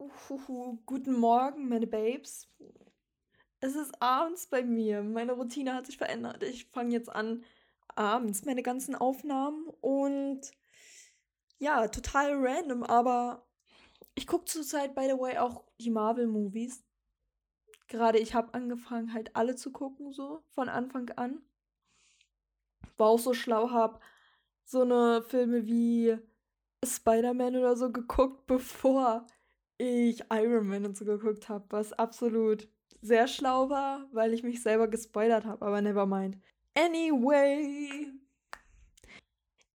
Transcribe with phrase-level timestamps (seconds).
[0.00, 2.48] Uhuhu, guten Morgen, meine Babes.
[3.58, 5.02] Es ist abends bei mir.
[5.02, 6.44] Meine Routine hat sich verändert.
[6.44, 7.42] Ich fange jetzt an,
[7.96, 10.52] abends meine ganzen Aufnahmen und
[11.58, 13.48] ja, total random, aber
[14.14, 16.84] ich gucke zurzeit, by the way, auch die Marvel-Movies.
[17.88, 21.42] Gerade ich habe angefangen, halt alle zu gucken, so von Anfang an.
[22.96, 24.00] War auch so schlau, hab
[24.64, 26.16] so eine Filme wie
[26.84, 29.26] Spider-Man oder so geguckt, bevor
[29.78, 32.68] ich Iron Man und so geguckt habe, was absolut
[33.00, 36.36] sehr schlau war, weil ich mich selber gespoilert habe, aber never mind.
[36.74, 38.08] Anyway,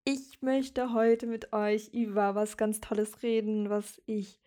[0.05, 4.39] ich möchte heute mit euch über was ganz Tolles reden, was ich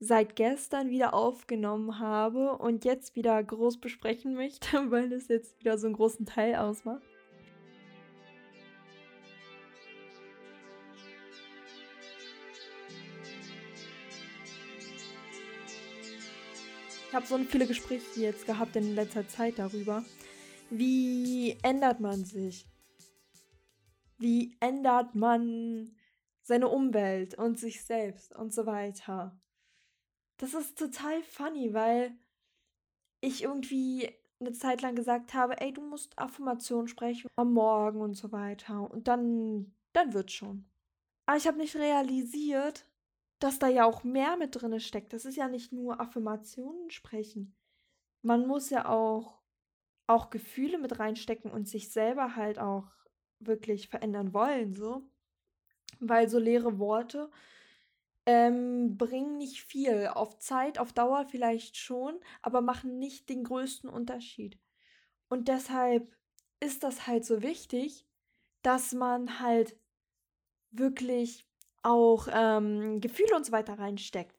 [0.00, 5.78] seit gestern wieder aufgenommen habe und jetzt wieder groß besprechen möchte, weil es jetzt wieder
[5.78, 7.02] so einen großen Teil ausmacht.
[17.14, 20.04] Ich habe so viele Gespräche jetzt gehabt in letzter Zeit darüber.
[20.68, 22.66] Wie ändert man sich?
[24.18, 25.94] Wie ändert man
[26.42, 29.40] seine Umwelt und sich selbst und so weiter?
[30.38, 32.18] Das ist total funny, weil
[33.20, 38.14] ich irgendwie eine Zeit lang gesagt habe, ey, du musst Affirmation sprechen am Morgen und
[38.14, 38.90] so weiter.
[38.90, 40.68] Und dann, dann wird schon.
[41.26, 42.84] Aber ich habe nicht realisiert,
[43.44, 45.12] dass da ja auch mehr mit drin steckt.
[45.12, 47.54] Das ist ja nicht nur Affirmationen sprechen.
[48.22, 49.42] Man muss ja auch,
[50.06, 52.90] auch Gefühle mit reinstecken und sich selber halt auch
[53.40, 55.02] wirklich verändern wollen, so.
[56.00, 57.30] Weil so leere Worte
[58.24, 60.06] ähm, bringen nicht viel.
[60.06, 64.58] Auf Zeit, auf Dauer vielleicht schon, aber machen nicht den größten Unterschied.
[65.28, 66.10] Und deshalb
[66.60, 68.06] ist das halt so wichtig,
[68.62, 69.76] dass man halt
[70.70, 71.46] wirklich
[71.84, 74.36] auch ähm, Gefühle und so weiter reinsteckt.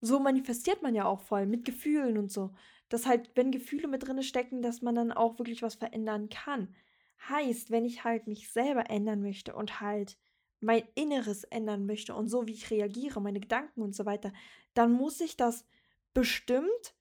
[0.00, 2.50] So manifestiert man ja auch voll mit Gefühlen und so.
[2.88, 6.74] Dass halt, wenn Gefühle mit drin stecken, dass man dann auch wirklich was verändern kann.
[7.28, 10.18] Heißt, wenn ich halt mich selber ändern möchte und halt
[10.60, 14.32] mein Inneres ändern möchte und so wie ich reagiere, meine Gedanken und so weiter,
[14.74, 15.64] dann muss ich das
[16.14, 16.94] bestimmt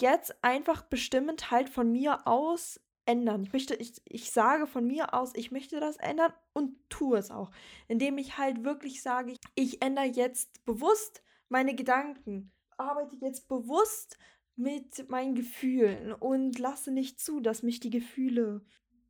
[0.00, 3.42] jetzt einfach bestimmend halt von mir aus ändern.
[3.44, 7.30] Ich möchte, ich, ich sage von mir aus, ich möchte das ändern und tue es
[7.30, 7.50] auch.
[7.88, 14.18] Indem ich halt wirklich sage, ich ändere jetzt bewusst meine Gedanken, arbeite jetzt bewusst
[14.56, 18.62] mit meinen Gefühlen und lasse nicht zu, dass mich die Gefühle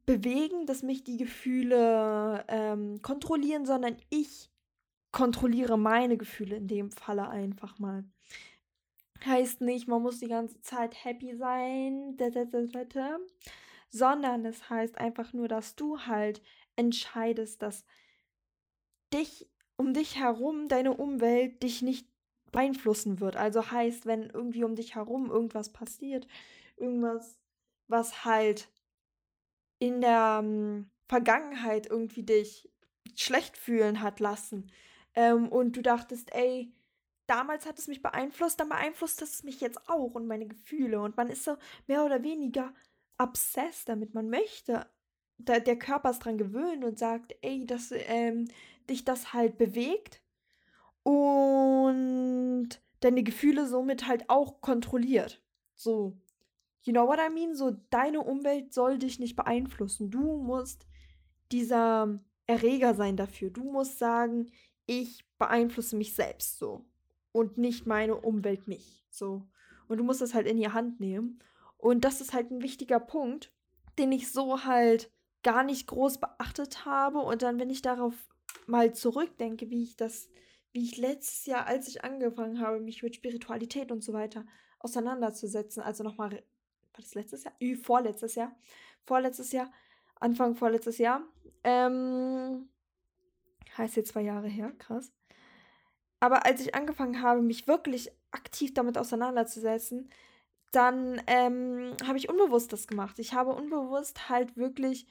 [0.07, 4.51] bewegen, dass mich die Gefühle ähm, kontrollieren, sondern ich
[5.13, 8.05] kontrolliere meine Gefühle in dem Falle einfach mal.
[9.25, 12.17] Heißt nicht, man muss die ganze Zeit happy sein,
[13.95, 16.43] sondern es heißt einfach nur, dass du halt
[16.75, 17.85] entscheidest, dass
[19.13, 22.09] dich um dich herum, deine Umwelt dich nicht
[22.51, 23.37] beeinflussen wird.
[23.37, 26.27] Also heißt, wenn irgendwie um dich herum irgendwas passiert,
[26.77, 27.39] irgendwas,
[27.87, 28.69] was halt
[29.79, 32.69] in der ähm, Vergangenheit irgendwie dich
[33.15, 34.73] schlecht fühlen hat lassen
[35.15, 36.75] ähm, und du dachtest, ey,
[37.29, 41.17] damals hat es mich beeinflusst, dann beeinflusst es mich jetzt auch und meine Gefühle und
[41.17, 41.57] man ist so
[41.87, 42.75] mehr oder weniger
[43.19, 44.15] obsessed damit.
[44.15, 44.87] Man möchte,
[45.39, 48.49] da, der Körper ist dran gewöhnt und sagt, ey, dass ähm,
[48.89, 50.23] dich das halt bewegt
[51.03, 52.69] und
[53.01, 55.43] deine Gefühle somit halt auch kontrolliert.
[55.75, 56.17] So,
[56.83, 57.55] you know what I mean?
[57.55, 60.11] So, deine Umwelt soll dich nicht beeinflussen.
[60.11, 60.87] Du musst
[61.53, 63.51] dieser Erreger sein dafür.
[63.51, 64.51] Du musst sagen,
[64.87, 66.85] ich beeinflusse mich selbst so
[67.33, 69.05] und nicht meine Umwelt mich.
[69.11, 69.47] So.
[69.89, 71.41] Und du musst das halt in die Hand nehmen.
[71.85, 73.53] Und das ist halt ein wichtiger Punkt,
[73.99, 75.13] den ich so halt
[75.43, 77.19] gar nicht groß beachtet habe.
[77.19, 78.15] Und dann, wenn ich darauf
[78.67, 80.31] mal zurückdenke, wie ich das,
[80.73, 84.47] wie ich letztes Jahr, als ich angefangen habe, mich mit Spiritualität und so weiter
[84.79, 86.39] auseinanderzusetzen, also nochmal, war
[86.95, 87.53] das letztes Jahr?
[87.61, 88.57] Ü, vorletztes Jahr.
[89.03, 89.71] Vorletztes Jahr,
[90.15, 91.21] Anfang vorletztes Jahr.
[91.65, 92.71] Ähm,
[93.77, 95.13] heißt jetzt zwei Jahre her, krass.
[96.19, 100.09] Aber als ich angefangen habe, mich wirklich aktiv damit auseinanderzusetzen,
[100.75, 103.19] dann ähm, habe ich unbewusst das gemacht.
[103.19, 105.07] Ich habe unbewusst halt wirklich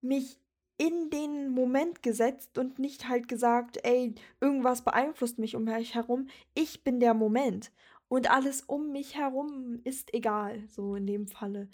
[0.00, 0.38] mich
[0.78, 6.28] in den Moment gesetzt und nicht halt gesagt, ey, irgendwas beeinflusst mich um mich herum.
[6.54, 7.72] Ich bin der Moment.
[8.08, 11.68] Und alles um mich herum ist egal, so in dem Falle.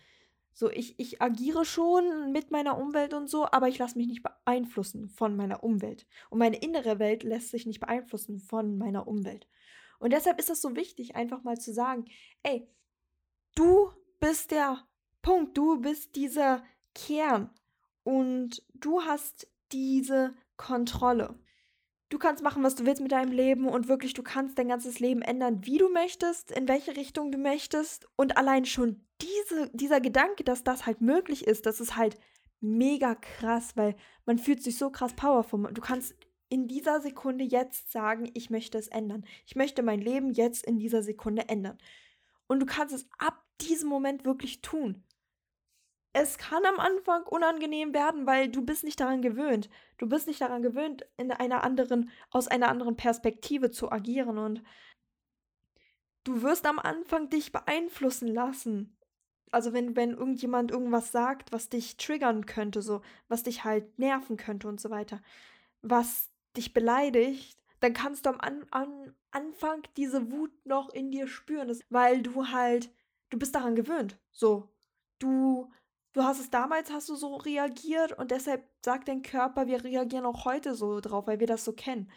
[0.55, 4.23] So, ich, ich agiere schon mit meiner Umwelt und so, aber ich lasse mich nicht
[4.23, 6.07] beeinflussen von meiner Umwelt.
[6.31, 9.49] Und meine innere Welt lässt sich nicht beeinflussen von meiner Umwelt.
[9.99, 12.05] Und deshalb ist es so wichtig, einfach mal zu sagen,
[12.43, 12.69] ey,
[13.55, 13.91] Du
[14.21, 14.79] bist der
[15.21, 16.65] Punkt, du bist dieser
[16.95, 17.51] Kern
[18.03, 21.39] und du hast diese Kontrolle.
[22.09, 25.01] Du kannst machen, was du willst mit deinem Leben und wirklich, du kannst dein ganzes
[25.01, 28.07] Leben ändern, wie du möchtest, in welche Richtung du möchtest.
[28.17, 32.19] Und allein schon diese, dieser Gedanke, dass das halt möglich ist, das ist halt
[32.61, 33.97] mega krass, weil
[34.27, 35.73] man fühlt sich so krass powerful.
[35.73, 36.15] Du kannst
[36.49, 39.25] in dieser Sekunde jetzt sagen, ich möchte es ändern.
[39.47, 41.79] Ich möchte mein Leben jetzt in dieser Sekunde ändern.
[42.53, 45.03] Und du kannst es ab diesem Moment wirklich tun
[46.13, 49.71] es kann am Anfang unangenehm werden, weil du bist nicht daran gewöhnt.
[49.97, 54.63] Du bist nicht daran gewöhnt, in einer anderen, aus einer anderen Perspektive zu agieren und
[56.25, 58.97] du wirst am Anfang dich beeinflussen lassen.
[59.51, 64.37] Also wenn, wenn irgendjemand irgendwas sagt, was dich triggern könnte, so, was dich halt nerven
[64.37, 65.23] könnte und so weiter,
[65.81, 71.27] was dich beleidigt, dann kannst du am an, an Anfang diese Wut noch in dir
[71.27, 72.93] spüren, das, weil du halt,
[73.31, 74.19] du bist daran gewöhnt.
[74.31, 74.69] So,
[75.19, 75.71] du
[76.13, 80.27] du hast es damals, hast du so reagiert und deshalb sagt dein Körper, wir reagieren
[80.27, 82.11] auch heute so drauf, weil wir das so kennen.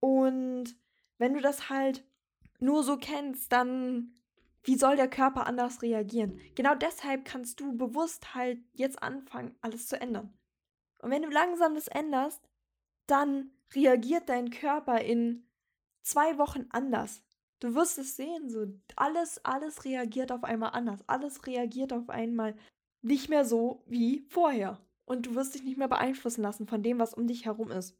[0.00, 0.76] Und
[1.18, 2.04] wenn du das halt
[2.60, 4.14] nur so kennst, dann
[4.62, 6.40] wie soll der Körper anders reagieren?
[6.54, 10.32] Genau deshalb kannst du bewusst halt jetzt anfangen, alles zu ändern.
[11.00, 12.48] Und wenn du langsam das änderst,
[13.06, 15.46] dann reagiert dein Körper in
[16.02, 17.22] zwei Wochen anders.
[17.60, 18.66] Du wirst es sehen, so
[18.96, 21.00] alles, alles reagiert auf einmal anders.
[21.08, 22.56] Alles reagiert auf einmal
[23.02, 24.80] nicht mehr so wie vorher.
[25.06, 27.96] Und du wirst dich nicht mehr beeinflussen lassen von dem, was um dich herum ist.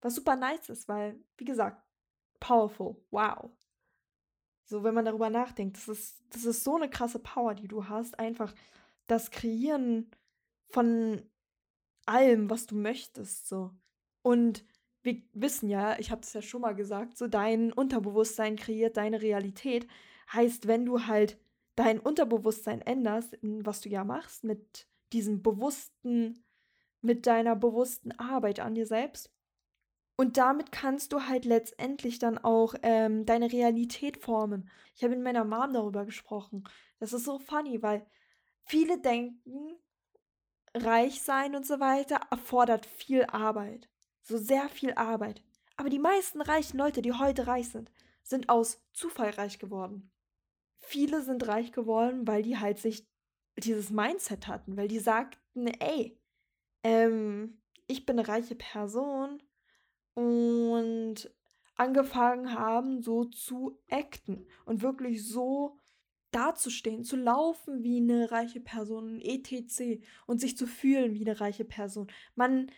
[0.00, 1.82] Was super nice ist, weil, wie gesagt,
[2.40, 2.96] powerful.
[3.10, 3.50] Wow.
[4.66, 7.88] So, wenn man darüber nachdenkt, das ist, das ist so eine krasse Power, die du
[7.88, 8.18] hast.
[8.18, 8.54] Einfach
[9.06, 10.10] das Kreieren
[10.68, 11.22] von
[12.06, 13.48] allem, was du möchtest.
[13.48, 13.70] So.
[14.22, 14.64] Und
[15.04, 19.20] wir wissen ja, ich habe es ja schon mal gesagt, so dein Unterbewusstsein kreiert deine
[19.20, 19.86] Realität.
[20.32, 21.38] Heißt, wenn du halt
[21.76, 26.42] dein Unterbewusstsein änderst, was du ja machst, mit diesem bewussten,
[27.02, 29.30] mit deiner bewussten Arbeit an dir selbst.
[30.16, 34.70] Und damit kannst du halt letztendlich dann auch ähm, deine Realität formen.
[34.94, 36.64] Ich habe mit meiner Mom darüber gesprochen.
[36.98, 38.06] Das ist so funny, weil
[38.64, 39.76] viele denken,
[40.72, 43.88] reich sein und so weiter erfordert viel Arbeit.
[44.24, 45.42] So sehr viel Arbeit.
[45.76, 47.92] Aber die meisten reichen Leute, die heute reich sind,
[48.22, 50.10] sind aus Zufall reich geworden
[50.86, 53.06] viele sind reich geworden, weil die halt sich
[53.58, 56.18] dieses Mindset hatten, weil die sagten, ey,
[56.82, 59.42] ähm, ich bin eine reiche Person
[60.14, 61.30] und
[61.76, 65.78] angefangen haben, so zu acten und wirklich so
[66.30, 70.00] dazustehen, zu laufen wie eine reiche Person, etc.
[70.26, 72.08] und sich zu fühlen wie eine reiche Person.
[72.34, 72.70] Man,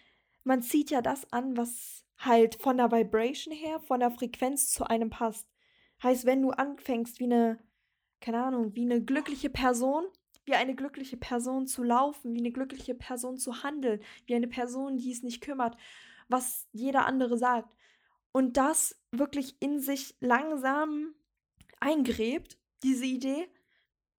[0.46, 4.84] man zieht ja das an, was halt von der Vibration her, von der Frequenz zu
[4.84, 5.48] einem passt.
[6.02, 7.58] Heißt, wenn du anfängst wie eine
[8.20, 10.04] keine Ahnung, wie eine glückliche Person,
[10.44, 14.98] wie eine glückliche Person zu laufen, wie eine glückliche Person zu handeln, wie eine Person,
[14.98, 15.76] die es nicht kümmert,
[16.28, 17.74] was jeder andere sagt.
[18.32, 21.14] Und das wirklich in sich langsam
[21.80, 23.48] eingräbt, diese Idee,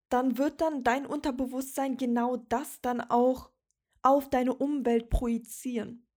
[0.08, 3.50] dann wird dann dein Unterbewusstsein genau das dann auch
[4.02, 6.07] auf deine Umwelt projizieren.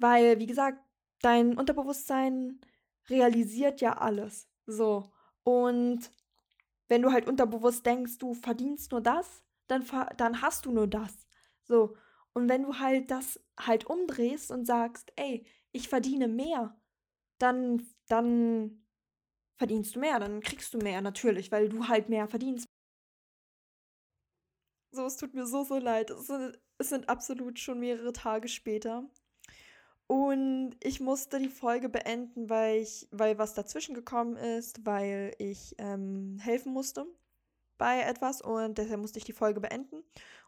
[0.00, 0.78] Weil, wie gesagt,
[1.22, 2.60] dein Unterbewusstsein
[3.08, 4.48] realisiert ja alles.
[4.66, 5.12] So.
[5.44, 6.10] Und
[6.88, 9.84] wenn du halt unterbewusst denkst, du verdienst nur das, dann,
[10.16, 11.28] dann hast du nur das.
[11.62, 11.96] So.
[12.32, 16.76] Und wenn du halt das halt umdrehst und sagst, ey, ich verdiene mehr,
[17.38, 18.86] dann, dann
[19.56, 22.66] verdienst du mehr, dann kriegst du mehr natürlich, weil du halt mehr verdienst.
[24.92, 26.10] So, es tut mir so, so leid.
[26.10, 29.08] Es sind, es sind absolut schon mehrere Tage später.
[30.10, 35.76] Und ich musste die Folge beenden, weil ich, weil was dazwischen gekommen ist, weil ich
[35.78, 37.06] ähm, helfen musste
[37.78, 40.02] bei etwas und deshalb musste ich die Folge beenden.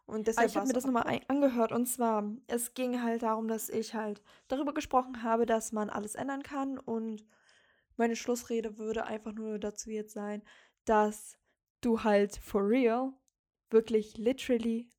[0.04, 3.68] Und deshalb ich habe mir das nochmal angehört und zwar, es ging halt darum, dass
[3.68, 7.24] ich halt darüber gesprochen habe, dass man alles ändern kann und
[7.96, 10.42] meine Schlussrede würde einfach nur dazu jetzt sein,
[10.86, 11.38] dass
[11.82, 13.12] du halt for real
[13.70, 14.90] wirklich literally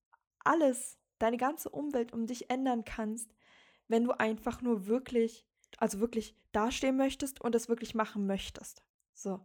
[0.46, 3.30] alles, deine ganze Umwelt um dich ändern kannst,
[3.88, 5.46] wenn du einfach nur wirklich,
[5.78, 8.84] also wirklich dastehen möchtest und das wirklich machen möchtest.
[9.14, 9.40] So.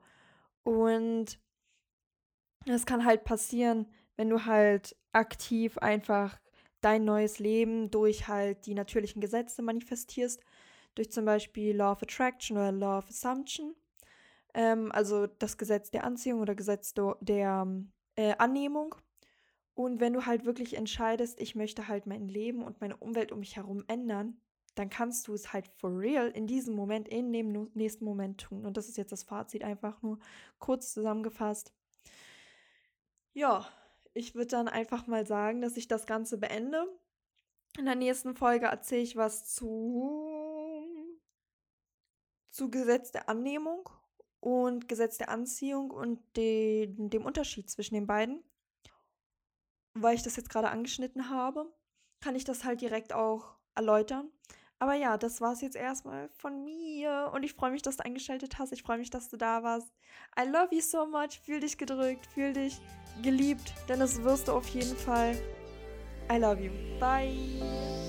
[0.62, 1.38] Und
[2.66, 6.38] es kann halt passieren, wenn du halt aktiv einfach
[6.80, 10.40] dein neues Leben durch halt die natürlichen Gesetze manifestierst,
[10.94, 13.74] durch zum Beispiel Law of Attraction oder Law of Assumption,
[14.54, 17.66] ähm, also das Gesetz der Anziehung oder Gesetz der
[18.16, 18.94] äh, Annehmung.
[19.78, 23.38] Und wenn du halt wirklich entscheidest, ich möchte halt mein Leben und meine Umwelt um
[23.38, 24.36] mich herum ändern,
[24.74, 28.66] dann kannst du es halt for real in diesem Moment, in dem nächsten Moment tun.
[28.66, 30.18] Und das ist jetzt das Fazit einfach nur
[30.58, 31.72] kurz zusammengefasst.
[33.34, 33.68] Ja,
[34.14, 36.84] ich würde dann einfach mal sagen, dass ich das Ganze beende.
[37.78, 40.18] In der nächsten Folge erzähle ich was zu
[42.50, 43.88] zu Gesetz der Annehmung
[44.40, 48.42] und Gesetz der Anziehung und den, dem Unterschied zwischen den beiden.
[50.00, 51.72] Weil ich das jetzt gerade angeschnitten habe,
[52.20, 54.30] kann ich das halt direkt auch erläutern.
[54.80, 57.30] Aber ja, das war es jetzt erstmal von mir.
[57.34, 58.72] Und ich freue mich, dass du eingeschaltet hast.
[58.72, 59.92] Ich freue mich, dass du da warst.
[60.38, 61.40] I love you so much.
[61.44, 62.80] Fühl dich gedrückt, fühl dich
[63.22, 65.34] geliebt, denn das wirst du auf jeden Fall.
[66.30, 66.70] I love you.
[67.00, 68.07] Bye.